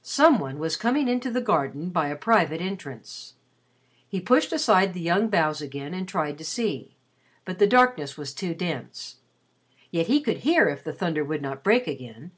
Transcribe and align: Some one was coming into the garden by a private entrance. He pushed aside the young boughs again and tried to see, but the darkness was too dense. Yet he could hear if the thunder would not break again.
Some 0.00 0.38
one 0.38 0.58
was 0.58 0.74
coming 0.78 1.06
into 1.06 1.30
the 1.30 1.42
garden 1.42 1.90
by 1.90 2.08
a 2.08 2.16
private 2.16 2.62
entrance. 2.62 3.34
He 4.08 4.18
pushed 4.18 4.54
aside 4.54 4.94
the 4.94 5.02
young 5.02 5.28
boughs 5.28 5.60
again 5.60 5.92
and 5.92 6.08
tried 6.08 6.38
to 6.38 6.46
see, 6.46 6.96
but 7.44 7.58
the 7.58 7.66
darkness 7.66 8.16
was 8.16 8.32
too 8.32 8.54
dense. 8.54 9.16
Yet 9.90 10.06
he 10.06 10.22
could 10.22 10.38
hear 10.38 10.70
if 10.70 10.82
the 10.82 10.94
thunder 10.94 11.24
would 11.24 11.42
not 11.42 11.62
break 11.62 11.86
again. 11.86 12.30